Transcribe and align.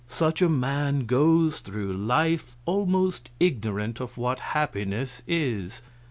Such 0.09 0.41
a 0.41 0.49
man 0.49 1.05
goes 1.05 1.59
through 1.59 1.93
life 1.95 2.55
almost 2.65 3.29
ignorant 3.39 3.99
of 3.99 4.17
what 4.17 4.39
happiness 4.39 5.21
is. 5.27 5.83